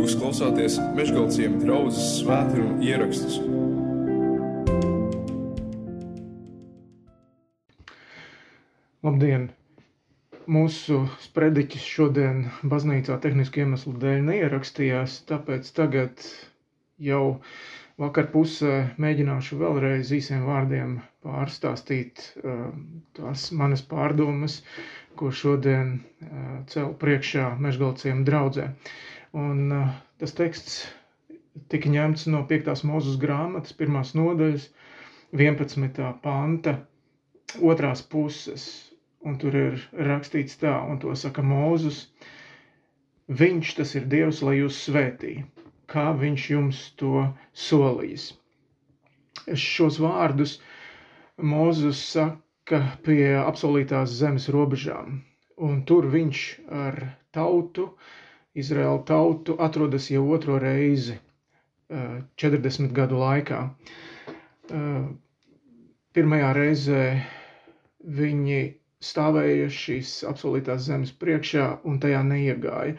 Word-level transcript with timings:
Jūs 0.00 0.14
klausāties 0.16 0.76
Meškāļu 0.96 1.48
draugas 1.60 1.96
svētkrājuma 2.18 2.86
ierakstus. 2.88 3.34
Labdien! 9.04 9.44
Mūsu 10.56 11.02
sprediķis 11.26 11.84
šodien 11.98 12.40
baznīcā 12.72 13.18
tehnisku 13.26 13.60
iemeslu 13.60 13.92
dēļ 14.06 14.24
neierakstījās, 14.30 15.18
tāpēc 15.32 15.68
tagad 15.80 16.24
jau 17.10 17.20
vakar 18.00 18.30
pusē 18.32 18.72
mēģināšu 19.04 19.60
vēlreiz 19.66 20.14
īsiem 20.22 20.48
vārdiem 20.48 20.96
pārstāstīt 21.28 22.24
uh, 22.40 22.64
tās 23.20 23.50
manas 23.52 23.84
pārdomas, 23.92 24.62
ko 25.20 25.28
šodien 25.44 25.98
uh, 26.00 26.50
celu 26.72 26.96
priekšā 27.04 27.50
Mežgalciem 27.68 28.24
draudzē. 28.30 28.70
Un 29.32 29.70
uh, 29.70 29.90
tas 30.18 30.32
teksts 30.34 30.80
tika 31.70 31.90
ņemts 31.90 32.24
no 32.32 32.40
5. 32.50 32.70
mūzes 32.90 33.18
grāmatas, 33.22 33.74
pirmās 33.78 34.10
nodaļas, 34.18 34.64
11. 35.38 36.06
panta, 36.24 36.72
otrās 37.62 38.02
puses. 38.02 38.64
Un 39.22 39.36
tur 39.38 39.54
ir 39.60 39.82
rakstīts 40.08 40.58
tā, 40.58 40.72
un 40.90 40.98
to 40.98 41.14
saka 41.22 41.44
Mūzus. 41.46 42.00
Viņš 43.40 43.74
tas 43.78 43.92
ir 44.00 44.08
Dievs, 44.10 44.40
lai 44.42 44.56
jūs 44.56 44.78
svētī, 44.88 45.34
kā 45.86 46.08
viņš 46.22 46.46
jums 46.50 46.80
to 46.98 47.26
solījis. 47.66 48.30
Šos 49.54 50.00
vārdus 50.02 50.56
Mūzus 51.52 52.00
saka 52.16 52.80
pie 53.06 53.36
apsolītās 53.44 54.16
zemes 54.22 54.48
robežām, 54.56 55.20
un 55.68 55.84
tur 55.86 56.08
viņš 56.16 56.42
ar 56.80 56.98
tautu 57.36 57.92
uh, 57.92 58.10
Izraēla 58.58 59.02
tautu 59.08 59.54
atrodas 59.62 60.08
jau 60.10 60.22
otro 60.34 60.58
reizi 60.62 61.14
40 61.90 62.86
eh, 62.86 62.92
gadu 62.94 63.18
laikā. 63.20 63.58
Eh, 64.70 65.04
pirmajā 66.18 66.48
reizē 66.58 67.02
viņi 68.20 68.60
stāvēja 69.10 69.68
šīs 69.76 70.14
apsolītās 70.32 70.82
zemes 70.88 71.12
priekšā 71.22 71.66
un 71.90 72.00
tajā 72.02 72.22
neiegāja. 72.32 72.96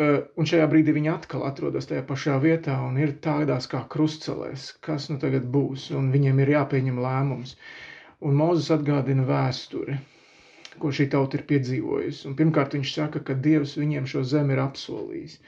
Eh, 0.00 0.16
un 0.40 0.48
šajā 0.48 0.68
brīdī 0.72 0.94
viņi 0.96 1.12
atkal 1.14 1.44
atrodas 1.50 1.90
tajā 1.90 2.06
pašā 2.12 2.38
vietā 2.46 2.78
un 2.86 2.96
ir 2.96 3.12
tādās 3.28 3.68
kā 3.68 3.82
krustcelēs, 3.92 4.70
kas 4.88 5.10
nu 5.12 5.18
tagad 5.26 5.44
būs, 5.56 5.90
un 6.00 6.08
viņiem 6.16 6.40
ir 6.46 6.54
jāpieņem 6.56 7.02
lēmums. 7.04 7.56
Un 8.24 8.40
Mozus 8.40 8.72
atgādina 8.72 9.28
vēsturi 9.28 10.00
ko 10.82 10.92
šī 10.96 11.08
tauta 11.14 11.38
ir 11.38 11.46
piedzīvojusi. 11.50 12.24
Un 12.30 12.38
pirmkārt, 12.38 12.76
viņš 12.78 12.94
saka, 12.96 13.22
ka 13.26 13.36
Dievs 13.46 13.76
viņiem 13.80 14.08
šo 14.10 14.24
zemi 14.34 14.56
ir 14.56 14.62
apsolījis. 14.64 15.40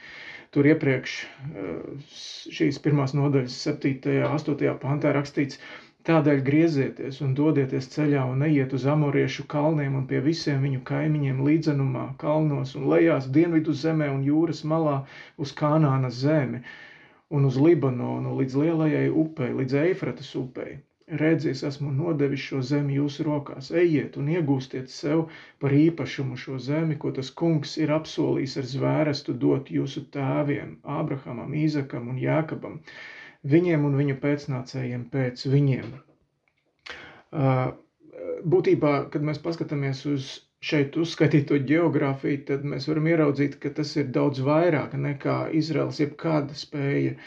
Tur 0.53 0.69
iepriekš 0.69 1.15
eh, 1.23 2.11
šīs 2.59 2.81
pirmās 2.85 3.15
nodaļas, 3.17 3.57
7. 3.67 3.95
un 4.19 4.37
8. 4.37 4.75
pantā 4.83 5.15
rakstīts, 5.17 5.59
Tādēļ 6.07 6.39
griezieties 6.47 7.17
un 7.25 7.29
dodieties 7.39 7.85
ceļā 7.91 8.23
un 8.31 8.41
ejiet 8.47 8.73
uz 8.77 8.87
amoriešu 8.93 9.45
kalniem 9.53 9.93
un 9.99 10.07
pie 10.09 10.19
visiem 10.25 10.65
viņu 10.67 10.81
kaimiņiem 10.89 11.39
līdzenumā, 11.45 12.03
kalnos 12.23 12.73
un 12.79 12.89
lejās 12.93 13.29
dienvidu 13.37 13.75
zemē 13.83 14.09
un 14.15 14.25
jūras 14.27 14.59
malā 14.73 14.97
uz 15.45 15.55
Kanāna 15.61 16.11
zemi 16.17 16.59
un 17.37 17.47
uz 17.51 17.61
Libanonu 17.67 18.35
līdz 18.41 18.59
lielajai 18.65 19.05
upei, 19.23 19.53
līdz 19.61 19.79
Eifratas 19.85 20.35
upei 20.41 20.75
Redzies, 21.19 21.61
esmu 21.67 21.91
nodevis 21.93 22.41
šo 22.49 22.59
zemi 22.67 22.95
jūsu 22.97 23.23
rokās. 23.27 23.67
Ejiet 23.81 24.15
un 24.21 24.29
iegūstiet 24.35 24.89
sev 24.93 25.19
par 25.63 25.75
īpašumu 25.79 26.37
šo 26.43 26.55
zemi, 26.67 26.95
ko 27.03 27.11
tas 27.17 27.29
kungs 27.41 27.75
ir 27.83 27.93
apsolījis 27.97 28.55
ar 28.61 28.69
zvērestu 28.71 29.35
dot 29.43 29.69
jūsu 29.75 30.03
tēviem, 30.15 30.71
Ābrahamam, 30.97 31.53
Īzakam 31.65 32.07
un 32.13 32.17
Jākabam, 32.23 32.79
viņiem 33.55 33.85
un 33.91 33.99
viņu 34.01 34.17
pēcnācējiem 34.25 35.05
pēc 35.13 35.45
viņiem. 35.53 35.93
Būtībā, 38.55 38.93
kad 39.13 39.29
mēs 39.29 39.41
paskatāmies 39.45 40.05
uz 40.15 40.31
šeit 40.71 40.97
uzskaitīto 41.03 41.59
geogrāfiju, 41.73 42.41
tad 42.49 42.65
mēs 42.73 42.89
varam 42.89 43.11
ieraudzīt, 43.13 43.59
ka 43.61 43.69
tas 43.81 43.93
ir 44.01 44.09
daudz 44.17 44.41
vairāk 44.49 44.97
nekā 45.05 45.37
Izraels 45.61 46.01
jebkāda 46.01 46.57
spēja 46.65 47.17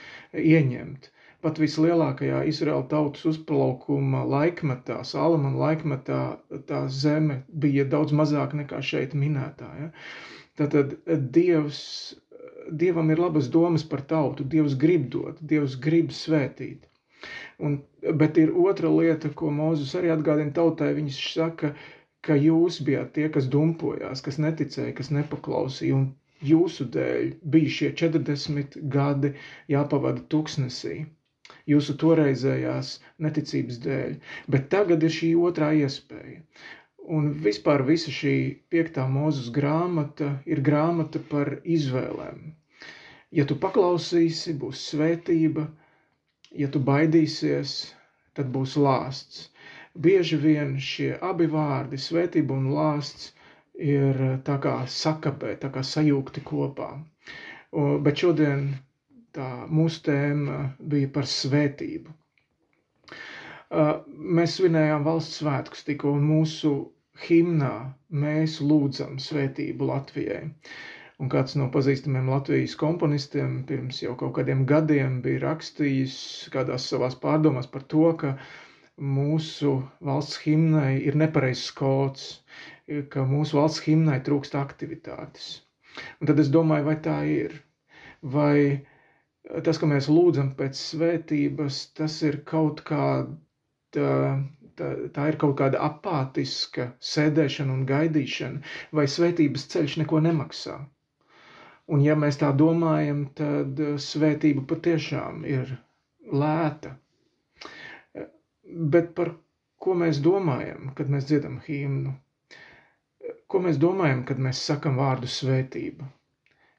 ieņemt 0.57 1.13
pat 1.47 1.61
vislielākajā 1.63 2.41
Izraēla 2.51 2.89
tautas 2.91 3.23
uzplaukuma 3.31 4.25
laikmetā, 4.27 4.97
Salamana 5.07 5.55
laikmetā, 5.61 6.21
tā 6.67 6.81
zeme 6.91 7.37
bija 7.65 7.85
daudz 7.93 8.15
mazāka 8.21 8.59
nekā 8.59 8.81
šeit 8.83 9.15
minētā. 9.15 9.69
Ja? 9.79 9.91
Tātad 10.59 10.97
Dievs, 11.37 11.79
Dievam 12.83 13.13
ir 13.15 13.23
labas 13.23 13.47
domas 13.55 13.87
par 13.87 14.03
tautu, 14.11 14.43
Dievs 14.57 14.75
grib 14.75 15.07
dot, 15.13 15.39
Dievs 15.53 15.77
grib 15.87 16.11
svētīt. 16.11 16.89
Un, 17.63 17.79
bet 18.23 18.39
ir 18.43 18.51
otra 18.67 18.91
lieta, 18.91 19.31
ko 19.39 19.53
Mozus 19.55 19.95
arī 19.99 20.11
atgādina 20.13 20.53
tautai. 20.57 20.91
Viņš 20.99 21.21
saka, 21.37 21.71
ka 22.27 22.35
jūs 22.37 22.81
bijāt 22.89 23.15
tie, 23.15 23.29
kas 23.33 23.47
dumpojās, 23.53 24.23
kas 24.27 24.41
neticēja, 24.43 24.97
kas 24.99 25.13
nepaklausīja, 25.15 26.01
un 26.01 26.11
jūsu 26.51 26.89
dēļ 26.97 27.31
bija 27.55 27.77
šie 27.79 27.93
40 28.03 28.81
gadi 28.97 29.33
jāpavada 29.73 30.27
tuksnesī 30.35 31.05
jūsu 31.73 31.95
toreizējās 32.03 32.91
neticības 33.27 33.79
dēļ. 33.87 34.17
Bet 34.55 34.69
tagad 34.75 35.07
ir 35.09 35.15
šī 35.19 35.31
otrā 35.49 35.71
iespēja. 35.83 36.41
Un 37.17 37.29
vispār 37.47 37.85
visa 37.89 38.13
šī 38.19 38.35
piektā 38.75 39.07
mūzes 39.17 39.51
grāmata 39.57 40.31
ir 40.55 40.63
grāmata 40.69 41.23
par 41.33 41.53
izvēlēm. 41.79 42.41
Ja 43.41 43.45
tu 43.51 43.57
paklausīsi, 43.67 44.55
būs 44.63 44.83
svētība, 44.93 45.67
ja 46.63 46.69
tu 46.77 46.83
baidīsies, 46.91 47.77
tad 48.39 48.51
būs 48.57 48.75
lāsts. 48.87 49.47
Bieži 50.07 50.37
vien 50.47 50.75
šie 50.91 51.15
abi 51.31 51.47
vārdi, 51.53 51.99
svētība 52.09 52.57
un 52.59 52.71
lāsts, 52.77 53.31
ir 53.93 54.19
tā 54.49 54.57
kā 54.67 54.75
sakapē, 54.89 55.55
tā 55.63 55.71
kā 55.73 55.83
sajūgti 55.85 56.43
kopā. 56.51 56.91
Bet 58.07 58.23
šodien 58.23 58.69
tā 59.37 59.49
mūsu 59.79 60.03
tēma 60.09 60.59
bija 60.93 61.11
par 61.17 61.29
svētību. 61.33 62.13
Mēs 64.39 64.59
svinējām 64.59 65.07
valsts 65.07 65.41
svētkus 65.43 65.87
tikko, 65.89 66.13
un 66.19 66.27
mūsu 66.31 66.75
himnā 67.27 67.73
mēs 68.25 68.59
lūdzam 68.61 69.17
svētību 69.27 69.89
Latvijai. 69.91 70.45
Un 71.25 71.31
kāds 71.33 71.57
no 71.57 71.67
pazīstamiem 71.75 72.27
Latvijas 72.29 72.75
komponistiem 72.81 73.63
pirms 73.69 74.03
jau 74.03 74.13
kaut 74.21 74.35
kādiem 74.39 74.67
gadiem 74.73 75.21
bija 75.25 75.43
rakstījis 75.47 76.17
kādās 76.57 76.89
savās 76.93 77.17
pārdomās 77.23 77.71
par 77.77 77.87
to, 77.95 78.11
ka 78.23 78.35
mūsu 79.17 79.73
valsts 80.09 80.43
himnai 80.45 80.99
ir 81.09 81.17
nepareizs 81.23 81.71
kods, 81.79 82.27
ka 83.15 83.25
mūsu 83.31 83.59
valsts 83.61 83.85
himnai 83.87 84.19
trūkst 84.29 84.59
aktivitātes. 84.61 85.49
Un 86.21 86.29
tad 86.31 86.41
es 86.45 86.53
domāju, 86.53 86.87
vai 86.91 86.97
tā 87.09 87.17
ir? 87.33 87.57
Vai 88.37 88.85
tas, 89.67 89.79
ka 89.81 89.89
mēs 89.91 90.09
lūdzam 90.11 90.53
pēc 90.59 90.79
svētības, 90.81 91.81
tas 91.99 92.17
ir 92.27 92.41
kaut 92.51 92.83
kāda, 92.89 93.37
tā, 93.97 94.11
tā 95.17 95.27
ir 95.33 95.39
kaut 95.43 95.55
kāda 95.61 95.81
apātiska 95.87 96.89
sēdēšana 97.13 97.75
un 97.77 97.85
gaidīšana, 97.91 98.75
vai 98.99 99.07
svētības 99.17 99.69
ceļš 99.75 99.97
neko 100.03 100.21
nemaksā. 100.27 100.77
Un 101.95 102.03
ja 102.03 102.17
mēs 102.19 102.41
tā 102.43 102.51
domājam, 102.59 103.25
tad 103.39 103.79
svētība 104.03 104.65
patiešām 104.73 105.45
ir 105.47 105.77
lēta. 106.43 106.97
Bet 108.97 109.13
par 109.15 109.31
ko 109.87 109.95
mēs 110.01 110.19
domājam, 110.25 110.91
kad 110.99 111.11
mēs 111.15 111.29
dziedam 111.31 111.61
himnu? 111.69 112.17
Ko 113.47 113.61
mēs 113.63 113.79
domājam, 113.83 114.25
kad 114.27 114.41
mēs 114.43 114.65
sakam 114.71 114.99
vārdu 114.99 115.31
svētība? 115.31 116.09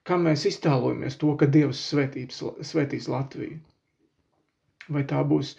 Kā 0.07 0.15
mēs 0.24 0.45
iztēlojamies 0.48 1.18
to, 1.21 1.33
ka 1.39 1.48
Dievs 1.54 1.80
svētības, 1.92 2.38
svētīs 2.69 3.07
Latviju? 3.12 3.57
Vai 4.95 5.01
tā 5.09 5.19
būs 5.31 5.50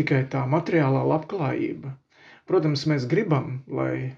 tikai 0.00 0.24
tā 0.32 0.40
materiālā 0.54 1.02
labklājība? 1.12 1.92
Protams, 2.50 2.82
mēs 2.90 3.06
gribam, 3.12 3.52
lai, 3.78 4.16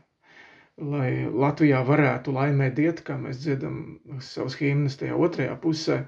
lai 0.93 1.09
Latvijā 1.45 1.83
varētu 1.91 2.33
laimēt 2.37 2.81
iet, 2.85 3.03
kā 3.09 3.19
mēs 3.27 3.43
dziedam 3.43 3.77
savus 4.31 4.57
himnas 4.63 4.97
tajā 5.03 5.19
otrajā 5.27 5.59
pusē, 5.67 5.99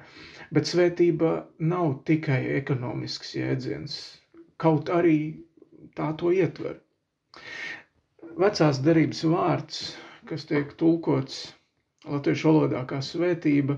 bet 0.56 0.70
svētība 0.72 1.34
nav 1.74 1.92
tikai 2.08 2.40
ekonomisks 2.62 3.34
jēdziens, 3.36 3.98
kaut 4.64 4.88
arī 5.00 5.18
tā 6.00 6.08
to 6.22 6.32
ietver. 6.38 6.80
Vecās 8.40 8.80
derības 8.88 9.22
vārds, 9.36 9.84
kas 10.32 10.48
tiek 10.48 10.72
tulkots 10.80 11.44
latviešu 12.14 12.48
valodā 12.50 12.82
kā 12.92 12.98
svētība 13.08 13.76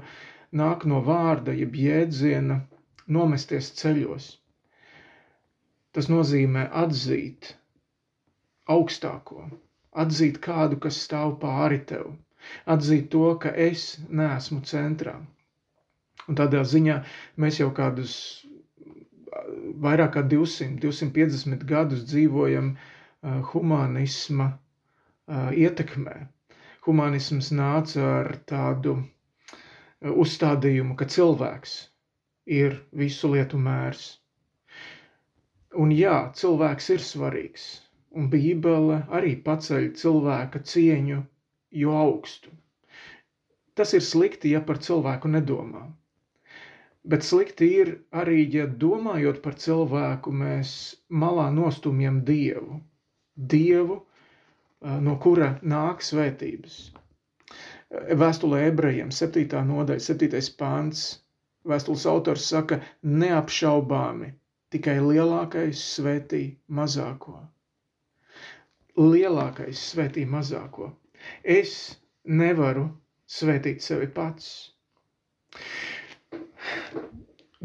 nāk 0.63 0.85
no 0.93 1.01
vārda, 1.09 1.55
jeb 1.63 1.77
jēdziena 1.83 2.59
nomesties 3.19 3.71
ceļos. 3.81 4.29
Tas 5.97 6.09
nozīmē 6.13 6.67
atzīt 6.83 7.53
augstāko, 8.77 9.47
atzīt 10.05 10.41
kādu, 10.49 10.79
kas 10.87 11.01
stāv 11.07 11.37
pāri 11.45 11.81
tev, 11.93 12.11
atzīt 12.77 13.09
to, 13.15 13.25
ka 13.45 13.55
es 13.69 13.87
neesmu 14.23 14.61
centrā. 14.73 15.17
Un 16.29 16.37
tādā 16.43 16.61
ziņā 16.75 16.99
mēs 17.45 17.59
jau 17.63 17.71
kādus 17.81 18.15
vairāk 19.85 20.13
kā 20.17 20.23
200, 20.33 20.77
250 20.85 21.65
gadus 21.73 22.05
dzīvojam 22.11 22.69
uh, 22.75 23.39
humanisma 23.53 24.47
uh, 24.53 25.51
ietekmē. 25.65 26.17
Humanisms 26.89 27.53
nāca 27.61 28.05
ar 28.17 28.33
tādu 28.53 28.97
uh, 28.99 30.13
uzstādījumu, 30.25 30.97
ka 31.01 31.09
cilvēks 31.17 31.77
ir 32.61 32.79
visu 33.03 33.31
lietu 33.35 33.61
mērs. 33.69 34.07
Un 35.85 35.93
jā, 35.93 36.17
cilvēks 36.41 36.89
ir 36.97 37.03
svarīgs, 37.05 37.67
un 38.17 38.31
Bībele 38.33 39.03
arī 39.21 39.35
paceļ 39.49 39.91
cilvēka 40.03 40.63
cieņu 40.73 41.19
jo 41.83 41.97
augstu. 42.03 42.51
Tas 43.79 43.93
ir 43.95 44.03
slikti, 44.03 44.55
ja 44.57 44.61
par 44.69 44.81
cilvēku 44.83 45.29
nedomā. 45.31 45.85
Bet 47.09 47.25
slikti 47.25 47.69
ir 47.83 47.91
arī, 48.23 48.41
ja 48.55 48.65
domājot 48.85 49.43
par 49.45 49.55
cilvēku, 49.65 50.33
mēs 50.41 50.73
malā 51.25 51.47
nostumjam 51.59 52.19
Dievu. 52.31 52.81
Dievu, 53.53 54.01
no 54.83 55.15
kura 55.23 55.49
nāk 55.75 56.03
svētības. 56.07 56.75
Vēstulē 58.21 58.59
ebrejiem, 58.69 59.11
7. 59.17 59.45
nodaļa, 59.71 60.03
7. 60.07 60.41
pāns, 60.61 61.05
vēstules 61.73 62.05
autors 62.13 62.45
saka, 62.53 62.79
neapšaubāmi, 63.23 64.29
tikai 64.75 64.99
lielākais 65.07 65.83
svētī 65.97 66.43
mazāko. 66.81 67.39
Lielākais 68.99 69.83
svētī 69.93 70.27
mazāko. 70.37 70.91
Es 71.57 71.75
nevaru 72.43 72.85
svētīt 73.39 73.83
sevi 73.85 74.07
pats. 74.19 74.51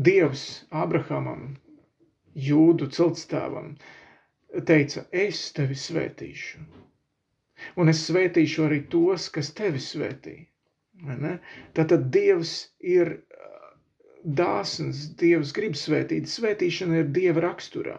Dievs 0.09 0.45
Abrahamam, 0.83 1.43
jūdu 2.47 2.87
ciltstāvam, 2.97 3.75
teica, 4.71 5.05
es 5.25 5.43
tevi 5.59 5.77
svētīšu. 5.77 6.63
Un 7.79 7.91
es 7.93 8.01
svētīšu 8.07 8.65
arī 8.67 8.81
tos, 8.95 9.29
kas 9.37 9.51
tevi 9.59 9.81
svētī. 9.87 10.35
Tātad 11.77 12.09
Dievs 12.15 12.53
ir 12.95 13.15
dāsns, 14.39 15.05
Dievs 15.19 15.51
grib 15.57 15.75
svētīt. 15.79 16.29
Svētīšana 16.31 17.01
ir 17.01 17.09
Dieva 17.17 17.43
raksturā. 17.49 17.97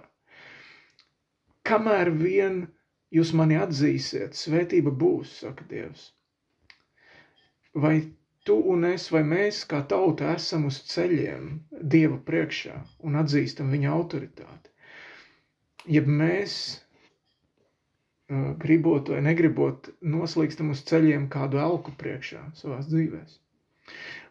Kamēr 1.68 2.10
vien 2.20 2.62
jūs 3.14 3.32
mani 3.36 3.56
atzīsiet, 3.60 4.36
svētība 4.36 4.92
būs, 5.02 5.38
saka 5.44 5.64
Dievs. 5.70 6.10
Vai 7.74 7.96
tu 8.48 8.56
un 8.74 8.84
es, 8.88 9.08
vai 9.12 9.22
mēs 9.26 9.62
kā 9.70 9.80
tauta 9.90 10.32
esam 10.36 10.66
uz 10.70 10.80
ceļiem 10.92 11.46
Dieva 11.94 12.18
priekšā 12.30 12.76
un 13.08 13.16
atzīstam 13.20 13.72
viņa 13.74 13.92
autoritāti. 13.96 14.72
Ja 15.96 16.00
mēs, 16.08 16.56
gribot 18.64 19.10
vai 19.12 19.20
negribot, 19.26 19.90
noslīkstam 20.14 20.70
uz 20.74 20.84
ceļiem 20.88 21.28
kādu 21.32 21.60
elku 21.60 21.92
priekšā 22.00 22.44
savās 22.60 22.88
dzīvēs. 22.92 23.40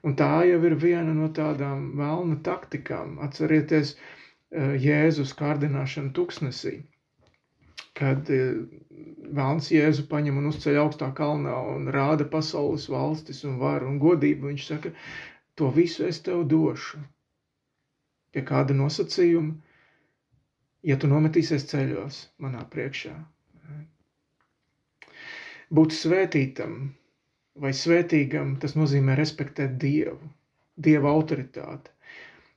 Un 0.04 0.16
tā 0.19 0.31
jau 0.50 0.62
ir 0.69 0.75
viena 0.81 1.13
no 1.13 1.30
tādām 1.30 1.92
vēlna 2.00 2.40
taktikām. 2.48 3.19
Atcerieties 3.28 3.94
Jēzus 4.54 5.36
kārdināšanu 5.38 6.13
tuksnesī 6.18 6.80
kad 7.98 8.30
Vēlns 9.38 9.69
Jēzu 9.74 10.06
paņem 10.10 10.40
un 10.42 10.50
uzceļ 10.50 10.80
augstā 10.84 11.10
kalnā 11.18 11.54
un 11.74 11.90
rāda 11.95 12.25
pasaules 12.36 12.88
valstis 12.92 13.44
un 13.50 13.60
varu 13.62 13.90
un 13.92 14.00
godību. 14.01 14.50
Viņš 14.51 14.66
saka, 14.69 14.92
to 15.57 15.69
visu 15.78 16.07
es 16.10 16.22
tev 16.25 16.44
došu. 16.54 17.01
Pie 18.34 18.44
kāda 18.50 18.75
nosacījuma, 18.78 19.54
ja 20.90 20.98
tu 21.01 21.10
nometīsies 21.10 21.68
ceļos 21.69 22.19
manā 22.45 22.66
priekšā. 22.75 23.13
Būt 25.69 25.95
svētītam 25.95 26.77
vai 27.63 27.74
svētīgam, 27.77 28.57
tas 28.60 28.75
nozīmē 28.80 29.15
respektēt 29.19 29.77
Dievu, 29.81 30.31
Dieva 30.75 31.13
autoritāti. 31.13 31.92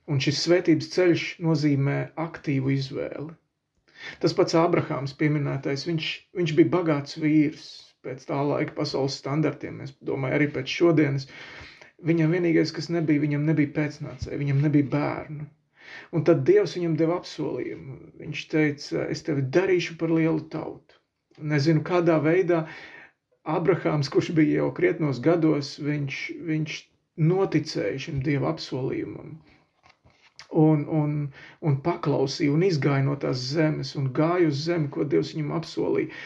Un 0.07 0.23
šis 0.23 0.43
svētības 0.47 0.93
ceļš 0.95 1.27
nozīmē 1.43 1.99
aktīvu 2.27 2.73
izvēli 2.75 3.35
Tas 4.23 4.33
pats 4.37 4.55
Abrahāms 4.59 5.13
pieminētais, 5.19 5.83
viņš, 5.89 6.07
viņš 6.39 6.53
bija 6.59 6.71
bagāts 6.73 7.17
vīrs 7.21 7.67
pēc 8.05 8.25
tā 8.29 8.39
laika 8.49 8.75
pasaules 8.77 9.17
standartiem, 9.21 9.79
es 9.85 9.93
domāju, 10.09 10.37
arī 10.37 10.47
pēc 10.57 10.73
šodienas. 10.79 11.27
Viņam 12.09 12.35
vienīgais, 12.37 12.73
kas 12.77 12.91
nebija, 12.93 13.23
viņam 13.23 13.47
nebija 13.49 13.73
pēcnācēji, 13.77 14.41
viņam 14.43 14.61
nebija 14.65 14.89
bērnu. 14.91 15.47
Un 16.13 16.25
tad 16.27 16.43
Dievs 16.49 16.75
viņam 16.77 16.97
deva 16.99 17.17
apsolījumu. 17.21 17.97
Viņš 18.21 18.43
teica, 18.51 19.07
es 19.15 19.25
tevi 19.25 19.45
darīšu 19.57 19.97
par 20.01 20.13
lielu 20.13 20.43
tautu. 20.53 20.99
Nezinu, 21.53 21.81
kādā 21.87 22.19
veidā 22.21 22.65
Abrahāms, 23.47 24.11
kurš 24.13 24.33
bija 24.37 24.61
jau 24.61 24.71
krietnos 24.79 25.21
gados, 25.23 25.75
viņš, 25.89 26.21
viņš 26.51 26.79
noticēja 27.31 28.07
šim 28.07 28.23
Dieva 28.25 28.51
apsolījumam 28.53 29.37
un, 30.51 30.83
un, 30.87 31.15
un 31.69 31.77
paklausīja 31.83 32.53
un 32.53 32.63
izgāja 32.67 33.03
no 33.07 33.15
tās 33.19 33.41
zemes 33.53 33.93
un 33.99 34.07
gāja 34.19 34.47
uz 34.51 34.61
zemi, 34.67 34.87
ko 34.93 35.03
Dievs 35.11 35.33
viņam 35.35 35.55
apsolīja, 35.57 36.21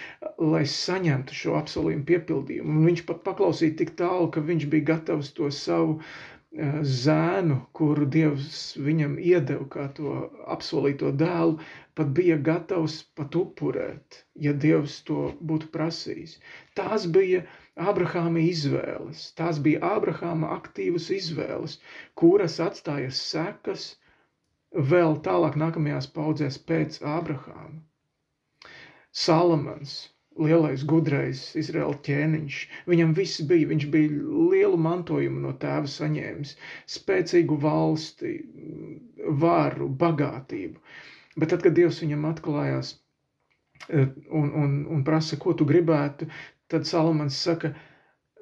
lai 0.54 0.64
saņemtu 0.74 1.38
šo 1.38 1.56
apsolījumu 1.62 2.06
piepildījumu. 2.10 2.76
Un 2.76 2.90
viņš 2.90 3.06
pat 3.10 3.24
paklausīja 3.26 3.80
tik 3.82 3.96
tālu, 4.02 4.30
ka 4.34 4.44
viņš 4.52 4.68
bija 4.74 4.90
gatavs 4.94 5.34
to 5.38 5.50
savu 5.58 5.98
uh, 5.98 6.14
zēnu, 6.52 7.56
kuru 7.80 8.06
Dievs 8.14 8.56
viņam 8.88 9.14
iedeva 9.20 9.68
kā 9.76 9.86
to 10.00 10.16
apsolīto 10.56 11.12
dēlu, 11.22 11.60
pat 11.96 12.12
bija 12.18 12.36
gatavs 12.38 12.98
pat 13.16 13.36
upurēt, 13.40 14.26
ja 14.36 14.52
Dievs 14.52 14.98
to 15.08 15.32
būtu 15.40 15.70
prasījis. 15.72 16.34
Tās 16.76 17.08
bija 17.08 17.46
Ābrahāma 17.80 18.44
izvēles, 18.44 19.32
tās 19.40 19.60
bija 19.64 19.80
Ābrahāma 19.94 20.52
aktīvas 20.58 21.08
izvēles, 21.16 21.80
kuras 22.20 22.60
atstāja 22.60 23.12
sekas 23.16 23.88
vēl 24.76 25.22
tālāk 25.24 25.56
nākamajās 25.56 26.12
paudzēs 26.18 26.60
pēc 26.68 27.00
Ābrahāma. 27.16 27.80
Salamans, 29.12 30.11
lielais 30.40 30.84
gudrais 30.88 31.42
Izraēla 31.60 31.98
ķēniņš, 32.06 32.58
viņam 32.88 33.14
viss 33.18 33.42
bija, 33.48 33.68
viņš 33.72 33.86
bija 33.94 34.12
lielu 34.54 34.80
mantojumu 34.80 35.44
no 35.44 35.52
tēva 35.60 35.90
saņēmis, 35.92 36.56
spēcīgu 36.96 37.58
valsti, 37.62 38.34
varu, 39.44 39.90
bagātību. 40.04 40.80
Bet 41.36 41.52
tad, 41.54 41.64
kad 41.66 41.76
Dievs 41.76 42.02
viņam 42.04 42.28
atklājās 42.32 42.94
e, 43.90 44.08
un, 44.32 44.52
un, 44.64 44.76
un 44.92 45.06
prasa, 45.08 45.40
ko 45.40 45.56
tu 45.58 45.68
gribētu, 45.68 46.28
tad 46.72 46.88
Salamans 46.88 47.38
saka, 47.38 47.74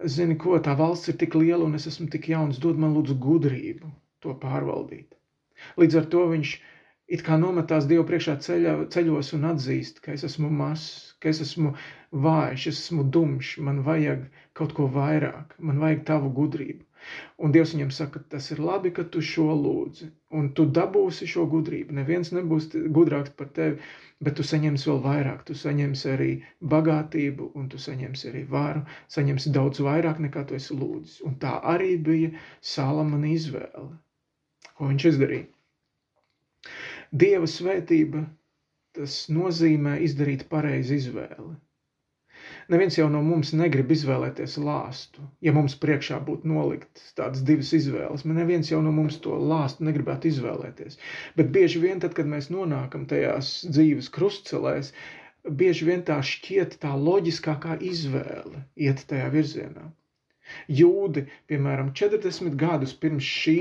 zini 0.05 0.37
ko, 0.39 0.57
tā 0.63 0.75
valsts 0.77 1.11
ir 1.11 1.17
tik 1.21 1.37
liela 1.37 1.65
un 1.65 1.77
es 1.77 1.89
esmu 1.89 2.09
tik 2.13 2.29
jauns, 2.31 2.61
dod 2.61 2.79
man 2.81 2.93
lūdzu 2.97 3.17
gudrību 3.21 3.89
to 4.23 4.35
pārvaldīt. 4.41 5.17
Līdz 5.79 5.99
ar 5.99 6.11
to 6.13 6.25
viņš 6.31 6.53
it 7.15 7.23
kā 7.27 7.37
nometās 7.41 7.87
Dievu 7.89 8.03
priekšā 8.09 8.35
ceļā, 8.45 8.73
ceļos 8.93 9.31
un 9.37 9.47
atzīst, 9.51 10.01
ka 10.05 10.13
es 10.15 10.25
esmu 10.27 10.49
mazs, 10.61 11.15
ka 11.23 11.31
es 11.31 11.41
esmu 11.45 11.71
vājš, 12.25 12.67
es 12.71 12.81
esmu 12.83 13.05
dumšs, 13.15 13.57
man 13.67 13.81
vajag 13.87 14.27
kaut 14.59 14.75
ko 14.77 14.85
vairāk, 14.97 15.55
man 15.69 15.81
vajag 15.83 16.05
tavu 16.11 16.31
gudrību. 16.39 16.85
Un 17.45 17.53
Dievs 17.55 17.71
viņam 17.75 17.93
saka, 17.95 18.21
tas 18.33 18.49
ir 18.53 18.59
labi, 18.69 18.91
ka 18.95 19.05
tu 19.13 19.21
šo 19.25 19.47
lūdzi, 19.61 20.09
un 20.39 20.49
tu 20.57 20.65
dabūsi 20.77 21.29
šo 21.33 21.45
gudrību. 21.53 21.95
Neviens 21.99 22.33
nebūs 22.35 22.67
gudrāks 22.97 23.31
par 23.39 23.49
tevi, 23.59 23.79
bet 24.27 24.35
tu 24.39 24.45
saņemsi 24.49 24.89
vēl 24.91 24.99
vairāk. 25.05 25.45
Tu 25.47 25.55
saņemsi 25.61 26.11
arī 26.15 26.29
bagātību, 26.75 27.53
un 27.55 27.71
tu 27.71 27.79
saņemsi 27.85 28.33
arī 28.33 28.43
varu, 28.51 28.83
saņemsi 29.15 29.55
daudz 29.55 29.79
vairāk 29.87 30.19
nekā 30.27 30.43
tu 30.51 30.59
esi 30.59 30.75
lūdzis. 30.81 31.23
Un 31.29 31.39
tā 31.45 31.55
arī 31.75 31.95
bija 32.09 32.35
Salamana 32.75 33.31
izvēle 33.37 33.87
ko 34.79 34.87
viņš 34.87 35.05
izdarīja. 35.11 35.45
Dieva 37.11 37.47
svētība 37.49 38.21
tas 38.97 39.13
nozīmē 39.33 39.95
izdarīt 40.05 40.43
pareizi 40.51 40.99
izvēli. 41.01 41.55
Neviens 42.73 42.97
jau 42.99 43.07
no 43.13 43.21
mums 43.25 43.49
negrib 43.57 43.89
izvēlēties 43.95 44.57
lāstu. 44.61 45.23
Ja 45.45 45.53
mums 45.55 45.75
priekšā 45.83 46.19
būtu 46.27 46.49
nolikt 46.51 47.01
tādas 47.17 47.41
divas 47.47 47.71
izvēles, 47.77 48.25
man 48.29 48.37
neviens 48.41 48.69
jau 48.71 48.81
no 48.85 48.93
mums 48.93 49.17
to 49.23 49.33
lāstu 49.51 49.87
negribētu 49.87 50.29
izvēlēties. 50.29 50.99
Bet 51.39 51.49
bieži 51.55 51.81
vien, 51.85 52.03
tad, 52.03 52.13
kad 52.19 52.29
mēs 52.29 52.51
nonākam 52.53 53.07
tajās 53.09 53.51
dzīves 53.73 54.11
krustcelēs, 54.13 54.93
bieži 55.63 55.89
vien 55.89 56.05
tā 56.05 56.19
šķiet 56.33 56.77
tā 56.85 56.93
loģiskākā 57.09 57.79
izvēle 57.89 58.63
iet 58.87 59.01
tajā 59.09 59.31
virzienā. 59.33 59.89
Jūdi, 60.81 61.25
piemēram, 61.51 61.91
40 62.01 62.55
gadus 62.59 62.95
pirms 63.03 63.25
šī, 63.25 63.59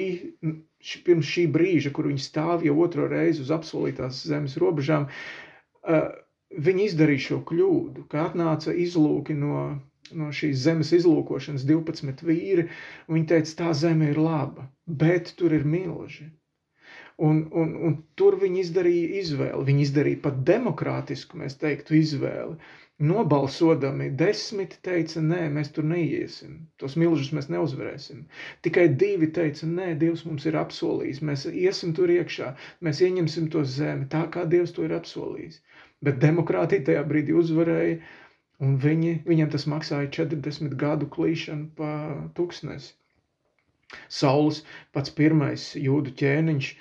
pirms 1.08 1.32
šī 1.34 1.46
brīža, 1.58 1.92
kur 1.96 2.10
viņi 2.10 2.24
stāv 2.24 2.64
jau 2.68 2.76
otro 2.86 3.08
reizi 3.12 3.44
uz 3.44 3.52
apsolītās 3.58 4.22
zemes 4.30 4.56
robežām, 4.62 5.08
viņi 6.68 6.88
izdarīja 6.90 7.26
šo 7.28 7.42
kļūdu, 7.50 8.06
ka 8.12 8.28
atnāca 8.30 8.74
izlūki 8.86 9.36
no 9.38 9.68
no 10.16 10.30
šīs 10.32 10.60
zemes 10.64 10.90
izlūkošanas 10.96 11.64
12 11.68 12.24
vīri, 12.28 12.66
un 13.08 13.18
viņi 13.18 13.28
teica, 13.32 13.54
tā 13.62 13.72
zeme 13.76 14.10
ir 14.12 14.20
laba, 14.22 14.68
bet 15.02 15.32
tur 15.40 15.54
ir 15.56 15.66
milži. 15.68 16.28
Un, 17.28 17.40
un, 17.60 17.72
un 17.88 17.96
tur 18.20 18.36
viņi 18.38 18.60
izdarīja 18.62 19.22
izvēli. 19.22 19.64
Viņi 19.66 19.84
izdarīja 19.88 20.20
pat 20.28 20.36
demokrātisku, 20.50 21.40
mēs 21.40 21.58
teiktu, 21.58 21.96
izvēli. 21.98 22.54
Nobalsodami 22.98 24.08
desmit 24.20 24.72
teica, 24.82 25.20
nē, 25.22 25.44
mēs 25.54 25.68
tur 25.74 25.84
neiesim. 25.86 26.56
Tos 26.82 26.96
milžus 26.98 27.30
mēs 27.36 27.46
neuzvarēsim. 27.54 28.24
Tikai 28.66 28.88
divi 29.02 29.28
teica, 29.36 29.68
nē, 29.70 29.92
Dievs 30.00 30.24
mums 30.26 30.48
ir 30.50 30.58
apsolījis. 30.58 31.20
Mēs 31.30 31.46
iesim 31.52 31.94
tur 31.94 32.10
iekšā, 32.10 32.50
mēs 32.82 33.02
ieņemsim 33.06 33.46
to 33.54 33.62
zemi 33.76 34.08
tā, 34.14 34.24
kā 34.34 34.42
Dievs 34.54 34.74
to 34.74 34.86
ir 34.88 34.96
apsolījis. 34.98 35.60
Bet 36.02 36.18
demokrātija 36.26 36.88
tajā 36.90 37.06
brīdī 37.12 37.38
uzvarēja, 37.38 38.00
un 38.66 38.74
viņi, 38.82 39.14
viņiem 39.30 39.54
tas 39.54 39.70
maksāja 39.70 40.10
40 40.18 40.74
gadu 40.82 41.06
klīšanu 41.14 41.70
pa 41.78 41.92
tūkstnesi. 42.34 42.96
Sauls 44.10 44.64
pats 44.92 45.14
pirmais 45.14 45.70
jūdu 45.78 46.18
ķēniņš 46.18 46.74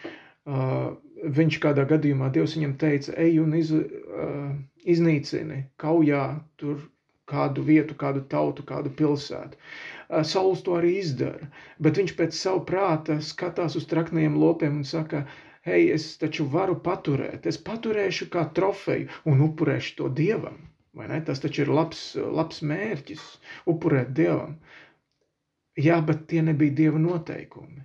Uh, 0.48 0.96
viņš 1.24 1.58
kādā 1.64 1.86
gadījumā 1.90 2.30
Dievs 2.34 2.56
viņam 2.58 2.76
teica, 2.82 3.16
ej 3.18 3.40
un 3.42 3.56
iz, 3.58 3.72
uh, 3.74 4.52
iznīcini 4.86 5.64
kaujā 5.82 6.24
tur 6.62 6.84
kādu 7.28 7.64
vietu, 7.68 7.98
kādu 8.00 8.24
tautu, 8.32 8.66
kādu 8.68 8.92
pilsētu. 9.00 9.58
Uh, 9.58 10.24
Sauls 10.24 10.64
to 10.66 10.78
arī 10.78 10.98
izdara, 11.02 11.50
bet 11.84 12.00
viņš 12.00 12.16
pēc 12.20 12.38
savu 12.38 12.64
prāta 12.70 13.20
skatās 13.24 13.76
uz 13.80 13.88
trakniem 13.90 14.38
lopiem 14.40 14.82
un 14.82 14.88
saka, 14.88 15.26
hei, 15.68 15.90
es 15.92 16.16
taču 16.22 16.48
varu 16.54 16.78
paturēt, 16.84 17.50
es 17.50 17.58
paturēšu 17.58 18.30
kā 18.34 18.48
trofeju 18.56 19.10
un 19.26 19.44
upurēšu 19.50 19.98
to 19.98 20.14
Dievam. 20.22 20.64
Vai 20.98 21.10
ne? 21.12 21.20
Tas 21.22 21.42
taču 21.44 21.62
ir 21.62 21.70
labs, 21.70 22.16
labs 22.18 22.64
mērķis, 22.66 23.26
upurēt 23.70 24.16
Dievam. 24.18 24.56
Jā, 25.78 26.00
bet 26.02 26.24
tie 26.32 26.42
nebija 26.42 26.74
Dieva 26.74 26.98
noteikumi. 26.98 27.84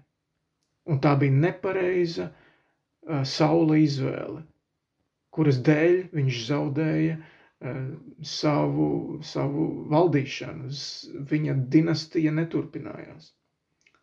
Un 0.88 1.00
tā 1.02 1.12
bija 1.20 1.34
nepareiza 1.42 2.30
uh, 2.30 2.41
Saula 3.26 3.76
izvēle, 3.82 4.42
kuras 5.34 5.58
dēļ 5.66 5.94
viņš 6.14 6.40
zaudēja 6.48 7.16
savu, 8.32 8.88
savu 9.26 9.66
valdīšanu. 9.90 10.70
Viņa 11.32 11.56
dinastija 11.74 12.34
neturpinājās. 12.38 13.32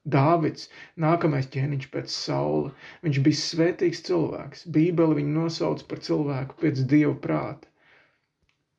Dāvids, 0.10 0.70
nākamais 1.04 1.48
ķēniņš 1.54 1.88
pēc 1.94 2.12
saula, 2.12 2.72
viņš 3.06 3.20
bija 3.26 3.40
svētīgs 3.40 4.04
cilvēks. 4.08 4.66
Bībeli 4.78 5.20
viņu 5.20 5.36
nosauc 5.36 5.84
par 5.90 6.00
cilvēku 6.06 6.56
pēc 6.62 6.84
dieva 6.94 7.16
prāta. 7.26 7.68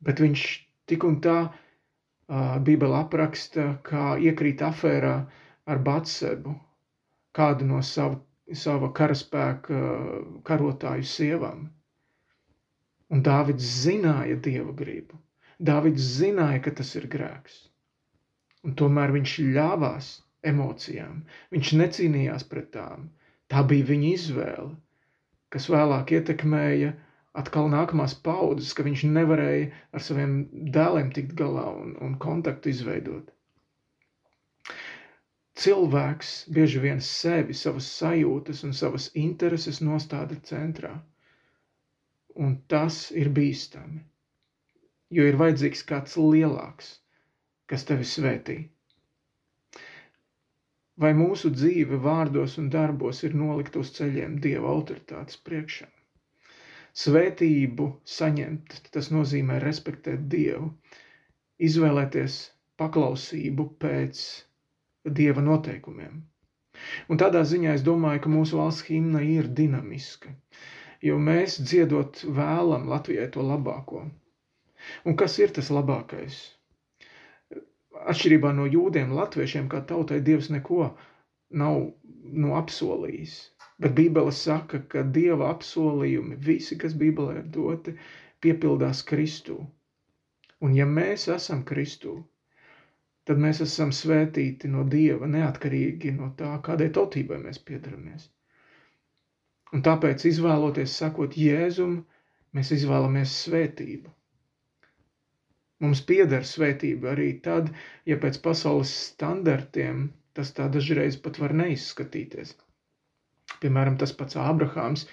Bet 0.00 0.20
viņš 0.24 0.46
tik 0.90 1.04
un 1.04 1.20
tā 1.24 1.38
Bībeli 2.66 2.96
apraksta, 2.96 3.68
kā 3.86 4.16
iekrīt 4.30 4.64
afērā 4.64 5.14
ar 5.70 5.84
Batsebu, 5.86 6.56
kādu 7.36 7.68
no 7.68 7.80
savu 7.86 8.20
sava 8.56 8.90
karaspēka 8.98 9.80
karotāju 10.48 11.06
sievām. 11.06 11.68
Un 13.10 13.22
Dāvids 13.26 13.66
zināja 13.84 14.36
dieva 14.46 14.72
gribu. 14.80 15.18
Dāvids 15.70 16.06
zināja, 16.18 16.60
ka 16.66 16.72
tas 16.80 16.94
ir 16.98 17.06
grēks. 17.12 17.56
Un 18.64 18.76
tomēr 18.80 19.12
viņš 19.16 19.36
ļāvās 19.56 20.10
emocijām. 20.52 21.24
Viņš 21.54 21.72
necīnījās 21.82 22.46
pret 22.52 22.70
tām. 22.76 23.08
Tā 23.50 23.64
bija 23.66 23.88
viņa 23.90 24.12
izvēle, 24.14 24.70
kas 25.50 25.66
vēlāk 25.72 26.14
ietekmēja 26.18 26.92
atkal 27.40 27.70
nākamās 27.72 28.14
paudzes, 28.26 28.70
ka 28.76 28.86
viņš 28.86 29.04
nevarēja 29.16 29.70
ar 29.96 30.06
saviem 30.06 30.40
dēliem 30.76 31.10
tikt 31.16 31.34
galā 31.38 31.66
un, 31.82 31.96
un 32.04 32.16
kontaktu 32.22 32.70
izveidot 32.70 33.34
cilvēks 35.60 36.28
bieži 36.56 36.80
vien 36.84 37.00
sevi, 37.04 37.54
savas 37.62 37.88
sajūtas 37.98 38.62
un 38.68 38.72
savas 38.80 39.08
intereses 39.22 39.80
nostāda 39.84 40.38
centrā. 40.50 40.92
Un 42.46 42.54
tas 42.72 42.98
ir 43.22 43.28
bīstami, 43.38 44.00
jo 45.18 45.26
ir 45.30 45.38
vajadzīgs 45.40 45.82
kāds 45.90 46.16
lielāks, 46.20 46.90
kas 47.72 47.84
tevi 47.90 48.06
svētī. 48.12 48.56
Vai 51.00 51.10
mūsu 51.18 51.50
dzīve 51.56 51.98
vārdos 52.04 52.56
un 52.62 52.68
darbos 52.72 53.22
ir 53.26 53.36
nolikta 53.42 53.80
uz 53.82 53.90
ceļiem 53.98 54.38
Dieva 54.46 54.68
autoritātes 54.72 55.40
priekšā? 55.48 55.88
Svētību 57.04 57.86
saņemt, 58.16 58.80
tas 58.96 59.08
nozīmē 59.14 59.60
respektēt 59.64 60.26
Dievu, 60.32 60.72
izvēlēties 61.68 62.36
paklausību 62.82 63.68
pēc 63.84 64.22
dieva 65.04 65.42
noteikumiem. 65.44 66.20
Un 67.12 67.20
tādā 67.20 67.42
ziņā 67.48 67.74
es 67.78 67.84
domāju, 67.86 68.22
ka 68.24 68.32
mūsu 68.32 68.58
valsts 68.60 68.86
himna 68.88 69.20
ir 69.26 69.48
dinamiska, 69.60 70.32
jo 71.08 71.18
mēs 71.28 71.58
dziedot 71.60 72.22
vēlam 72.38 72.88
Latvijai 72.88 73.28
to 73.34 73.44
labāko. 73.44 74.06
Un 75.04 75.16
kas 75.22 75.38
ir 75.38 75.52
tas 75.56 75.70
labākais? 75.76 76.38
Atšķirībā 78.12 78.52
no 78.56 78.66
jūdiem, 78.74 79.12
latviešiem 79.16 79.68
kā 79.72 79.82
tautai 79.88 80.20
Dievs 80.24 80.48
neko 80.54 80.92
nav 81.62 81.80
nu, 82.32 82.54
apsolījis. 82.56 83.34
Bet 83.80 83.94
Bībele 83.96 84.32
saka, 84.36 84.80
ka 84.92 85.02
Dieva 85.16 85.50
apsolījumi, 85.54 86.38
visi, 86.46 86.76
kas 86.80 86.96
Bībelē 87.02 87.40
ir 87.40 87.46
doti, 87.56 87.96
piepildās 88.44 89.02
Kristū. 89.10 89.58
Un 90.60 90.76
ja 90.76 90.86
mēs 90.88 91.26
esam 91.32 91.64
Kristū, 91.70 92.18
tad 93.30 93.38
mēs 93.38 93.60
esam 93.62 93.92
svētīti 93.94 94.68
no 94.70 94.82
Dieva, 94.92 95.26
neatkarīgi 95.30 96.10
no 96.16 96.32
tā, 96.38 96.50
kādai 96.66 96.88
tautībai 96.96 97.36
mēs 97.38 97.60
piedaramies. 97.66 98.24
Un 99.76 99.84
tāpēc, 99.86 100.24
izvēloties 100.26 100.96
sakot 101.02 101.36
Jēzum, 101.38 101.92
mēs 102.58 102.72
izvēlamies 102.74 103.36
svētību. 103.44 104.10
Mums 105.84 106.02
pieder 106.08 106.42
svētība 106.52 107.12
arī 107.12 107.28
tad, 107.44 107.70
ja 108.10 108.18
pēc 108.24 108.40
pasaules 108.48 108.96
standartiem 109.12 110.08
tas 110.34 110.50
tā 110.56 110.66
dažreiz 110.78 111.20
pat 111.26 111.38
var 111.44 111.54
neizskatīties. 111.62 112.56
Piemēram, 113.62 114.00
tas 114.02 114.10
pats 114.18 114.40
Ābrahāms, 114.42 115.06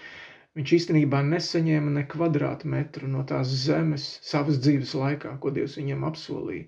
viņš 0.58 0.74
īstenībā 0.80 1.22
nesaņēma 1.30 1.94
ne 2.00 2.08
kvadrātmetru 2.16 3.14
no 3.14 3.22
tās 3.30 3.54
zemes 3.68 4.10
savas 4.32 4.58
dzīves 4.66 4.98
laikā, 5.04 5.38
ko 5.38 5.54
Dievs 5.54 5.78
viņam 5.78 6.10
apsolīja 6.10 6.66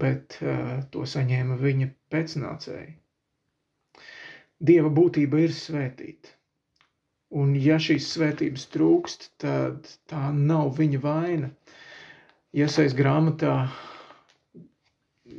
bet 0.00 0.36
uh, 0.40 0.80
to 0.94 1.04
saņēma 1.12 1.56
viņa 1.60 1.88
pēcnācēji. 2.14 2.92
Dieva 4.70 4.90
būtība 4.98 5.40
ir 5.44 5.54
svētīta. 5.58 6.32
Un 7.42 7.54
ja 7.56 7.78
šīs 7.80 8.06
svētības 8.14 8.66
trūkst, 8.74 9.26
tad 9.44 9.88
tā 10.12 10.22
nav 10.36 10.74
viņa 10.78 11.00
vaina. 11.04 11.48
Iesaist 12.62 12.96
grāmatā, 12.98 13.54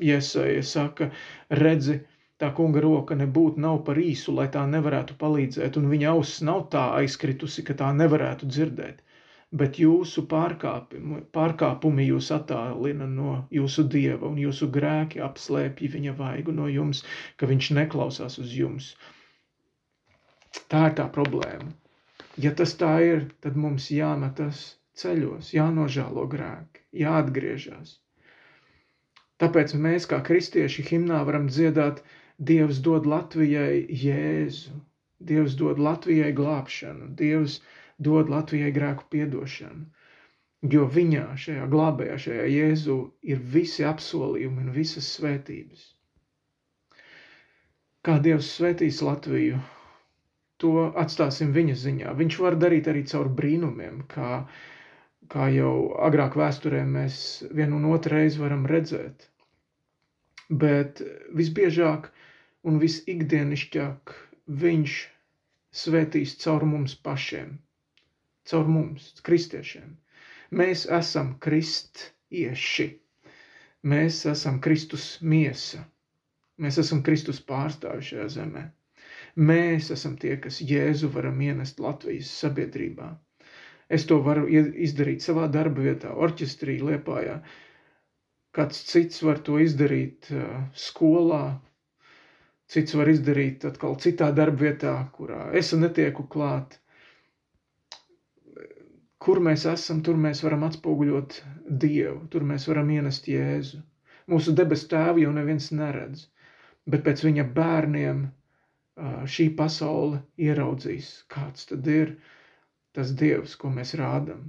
iesaista 0.01 0.65
saka, 0.71 1.09
redzi, 1.61 1.99
tā 2.41 2.49
kunga 2.57 2.81
roka 2.83 3.15
nebūtu 3.19 3.61
nav 3.67 3.83
par 3.89 4.01
īsu, 4.01 4.33
lai 4.39 4.47
tā 4.55 4.65
nevarētu 4.73 5.15
palīdzēt, 5.21 5.77
un 5.81 5.91
viņa 5.93 6.09
auss 6.15 6.41
nav 6.49 6.65
tā 6.73 6.87
aizkritusi, 7.03 7.63
ka 7.69 7.77
tā 7.83 7.93
nevarētu 8.01 8.49
dzirdēt 8.55 9.03
bet 9.61 9.77
jūsu 9.77 10.23
pārkāpumi, 10.29 11.19
pārkāpumi 11.37 12.07
jūs 12.07 12.29
attālina 12.33 13.05
no 13.09 13.33
jūsu 13.53 13.85
dieva, 13.95 14.25
un 14.29 14.39
jūsu 14.41 14.69
grēki 14.77 15.21
apslēpj 15.27 15.89
viņa 15.95 16.13
vaigu 16.17 16.55
no 16.59 16.69
jums, 16.71 17.03
ka 17.37 17.49
viņš 17.51 17.69
neklausās 17.77 18.39
uz 18.41 18.53
jums. 18.57 18.87
Tā 20.73 20.87
ir 20.89 20.95
tā 20.97 21.05
problēma. 21.17 21.69
Ja 22.41 22.53
tas 22.57 22.73
tā 22.79 22.95
ir, 23.05 23.27
tad 23.45 23.59
mums 23.65 23.91
jāmetas 23.93 24.63
ceļos, 24.97 25.53
jānožēlo 25.53 26.25
grēki, 26.33 26.81
jāatgriežas. 27.03 27.99
Tāpēc 29.41 29.75
mēs, 29.85 30.09
kā 30.09 30.21
kristieši, 30.25 30.85
himnā 30.89 31.21
varam 31.29 31.49
dziedāt, 31.51 32.01
Dievs 32.41 32.79
dod 32.85 33.05
Latvijai 33.05 33.85
Jēzu, 34.01 34.73
Dievs 35.21 35.53
dod 35.59 35.77
Latvijai 35.77 36.31
glābšanu, 36.33 37.11
Dievs 37.21 37.59
dod 37.61 37.82
dod 38.07 38.31
Latvijai 38.33 38.71
grēku 38.75 39.07
piedošanu. 39.15 39.85
Jo 40.73 40.85
viņā, 40.95 41.25
šajā 41.43 41.65
glābējā, 41.71 42.17
šajā 42.25 42.43
Jēzū 42.47 42.97
ir 43.33 43.41
visi 43.55 43.83
apsolījumi 43.87 44.63
un 44.63 44.71
visas 44.75 45.09
svētības. 45.17 45.89
Kā 48.03 48.15
Dievs 48.23 48.51
svētīs 48.57 49.01
Latviju, 49.03 49.59
to 50.63 50.87
atstāsim 51.03 51.51
viņa 51.55 51.75
ziņā. 51.81 52.13
Viņš 52.19 52.39
var 52.45 52.55
darīt 52.59 52.87
arī 52.91 53.03
caur 53.11 53.29
brīnumiem, 53.39 54.03
kā, 54.13 54.43
kā 55.33 55.49
jau 55.51 55.73
agrāk 56.07 56.37
vēsturē 56.39 56.83
mēs 56.87 57.17
vienu 57.51 57.81
un 57.81 57.89
otru 57.91 58.15
reizi 58.15 58.39
varam 58.43 58.63
redzēt. 58.71 59.27
Bet 60.63 61.01
visbiežāk 61.35 62.07
un 62.63 62.79
visikdienišķāk 62.83 64.15
viņš 64.63 64.95
svētīs 65.83 66.37
caur 66.43 66.63
mums 66.69 66.95
pašiem, 67.07 67.57
caur 68.49 68.67
mums, 68.67 69.11
kristiešiem. 69.27 69.95
Mēs 70.59 70.85
esam 70.99 71.33
kristieši. 71.43 72.87
Mēs 73.93 74.19
esam 74.31 74.59
Kristus 74.63 75.07
miesa. 75.33 75.81
Mēs 76.63 76.77
esam 76.83 77.01
Kristus 77.07 77.41
pārstāvi 77.51 78.05
šajā 78.09 78.27
zemē. 78.37 78.63
Mēs 79.49 79.89
esam 79.95 80.13
tie, 80.21 80.35
kas 80.43 80.59
Jēzu 80.61 81.09
varam 81.15 81.39
ienest 81.41 81.79
Latvijas 81.81 82.29
sabiedrībā. 82.43 83.09
Es 83.97 84.05
to 84.09 84.19
varu 84.27 84.45
izdarīt 84.87 85.25
savā 85.25 85.47
darba 85.55 85.83
vietā, 85.87 86.13
orķestrī, 86.27 86.77
liepājā. 86.89 87.39
Kāds 88.53 88.83
cits 88.91 89.23
var 89.25 89.41
to 89.47 89.57
izdarīt 89.63 90.29
skolā, 90.85 91.41
cits 92.69 92.93
var 92.99 93.09
izdarīt 93.15 93.65
atkal 93.71 93.97
citā 94.05 94.29
darba 94.37 94.67
vietā, 94.67 94.93
kurā 95.17 95.47
es 95.61 95.73
netieku 95.73 96.27
klāt 96.35 96.77
kur 99.23 99.39
mēs 99.47 99.63
esam, 99.71 100.01
tur 100.05 100.17
mēs 100.19 100.43
varam 100.43 100.65
atspoguļot 100.67 101.39
Dievu, 101.83 102.19
tur 102.31 102.43
mēs 102.47 102.67
varam 102.67 102.89
ienest 102.91 103.27
Jēzu. 103.31 103.79
Mūsu 104.31 104.53
debesu 104.55 104.89
tēvu 104.91 105.23
jau 105.23 105.31
neviens 105.35 105.69
neredz, 105.75 106.25
bet 106.87 107.03
pēc 107.07 107.23
viņa 107.27 107.45
bērniem 107.57 108.25
šī 109.35 109.45
pasaule 109.59 110.19
ieraudzīs, 110.47 111.07
kāds 111.35 111.69
tad 111.71 111.87
ir 111.93 112.11
tas 112.97 113.13
Dievs, 113.21 113.55
ko 113.61 113.71
mēs 113.77 113.95
rādam. 113.99 114.43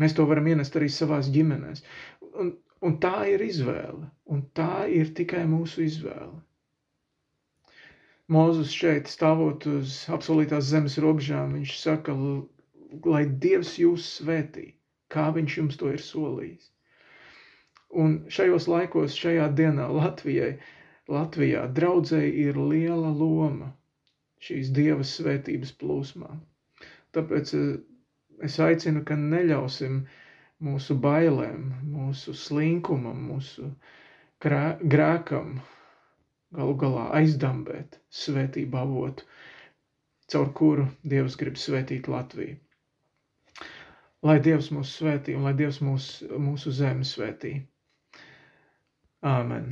Mēs 0.00 0.14
to 0.16 0.24
varam 0.30 0.46
ienest 0.48 0.78
arī 0.80 0.88
savās 0.88 1.28
ģimenēs. 1.34 1.82
Un, 2.40 2.54
un 2.86 2.94
tā 3.02 3.26
ir 3.34 3.42
izvēle, 3.44 4.06
un 4.32 4.46
tā 4.56 4.86
ir 5.00 5.10
tikai 5.18 5.42
mūsu 5.50 5.84
izvēle. 5.84 6.38
Mūzus 8.30 8.70
šeit 8.72 9.10
stāvot 9.10 9.66
uz 9.66 9.98
apsolītās 10.14 10.70
zemes 10.70 10.96
robežām, 11.02 11.58
viņš 11.58 11.76
saka, 11.82 12.14
lai 13.06 13.24
Dievs 13.46 13.76
jūs 13.80 14.06
svētī, 14.18 14.66
kā 15.14 15.28
viņš 15.36 15.56
jums 15.60 15.78
to 15.80 15.90
ir 15.94 16.02
solījis. 16.06 16.70
Un 18.02 18.12
šajos 18.36 18.68
laikos, 18.70 19.16
šajā 19.18 19.48
dienā 19.58 19.88
Latvijai, 19.98 20.52
Latvijā 21.10 21.64
draudzēji 21.78 22.34
ir 22.46 22.58
liela 22.72 23.10
loma 23.20 23.72
šīs 24.46 24.70
Dieva 24.76 25.06
svētības 25.12 25.72
plūsmā. 25.80 26.30
Tāpēc 27.16 27.52
eh, 27.58 27.72
es 28.46 28.58
aicinu, 28.66 29.02
ka 29.08 29.16
neļausim 29.22 29.98
mūsu 30.68 30.96
bailēm, 31.06 31.66
mūsu 31.96 32.34
slinkumam, 32.44 33.18
mūsu 33.32 33.72
grēkam 34.46 35.58
galu 36.58 36.76
galā 36.84 37.08
aizdambēt 37.20 37.98
svētību 38.22 38.78
avotu, 38.84 39.26
caur 40.32 40.50
kuru 40.60 40.86
Dievs 41.14 41.36
grib 41.42 41.58
svētīt 41.60 42.08
Latviju. 42.10 42.58
Lai 44.28 44.36
Dievs 44.44 44.66
mūs 44.76 44.90
svētī 44.98 45.34
un 45.36 45.46
lai 45.48 45.54
Dievs 45.56 45.78
mūs, 45.84 46.08
mūsu 46.46 46.72
zemi 46.76 47.06
svētī. 47.08 47.54
Āmen. 49.30 49.70